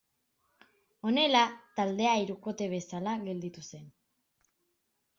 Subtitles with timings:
[1.09, 1.43] Honela
[1.81, 3.89] taldea hirukote bezala gelditu zen.